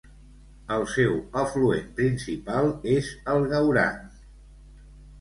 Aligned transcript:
El 0.77 0.85
seu 0.93 1.13
afluent 1.43 1.93
principal 2.01 2.73
és 2.97 3.13
el 3.37 3.49
Gaurang. 3.55 4.05